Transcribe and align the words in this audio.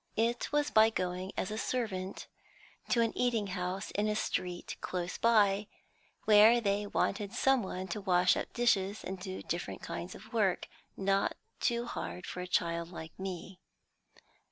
It 0.17 0.51
was 0.51 0.71
by 0.71 0.89
going 0.89 1.31
as 1.37 1.51
a 1.51 1.59
servant 1.59 2.25
to 2.89 3.01
an 3.01 3.15
eating 3.15 3.45
house 3.53 3.91
in 3.91 4.07
a 4.07 4.15
street 4.15 4.75
close 4.81 5.19
by, 5.19 5.67
where 6.25 6.59
they 6.59 6.87
wanted 6.87 7.33
some 7.33 7.61
one 7.61 7.87
to 7.89 8.01
wash 8.01 8.35
up 8.35 8.51
dishes 8.51 9.03
and 9.03 9.19
do 9.19 9.43
different 9.43 9.83
kinds 9.83 10.15
of 10.15 10.33
work 10.33 10.67
not 10.97 11.35
too 11.59 11.85
hard 11.85 12.25
for 12.25 12.41
a 12.41 12.47
child 12.47 12.89
like 12.89 13.11
me. 13.19 13.59